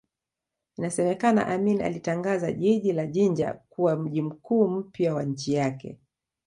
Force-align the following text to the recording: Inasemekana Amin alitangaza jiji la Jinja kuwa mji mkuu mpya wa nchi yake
Inasemekana 0.77 1.47
Amin 1.47 1.81
alitangaza 1.81 2.51
jiji 2.51 2.91
la 2.93 3.05
Jinja 3.07 3.53
kuwa 3.69 3.95
mji 3.95 4.21
mkuu 4.21 4.67
mpya 4.67 5.13
wa 5.15 5.23
nchi 5.23 5.53
yake 5.53 5.97